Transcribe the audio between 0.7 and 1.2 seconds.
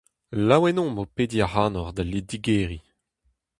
omp o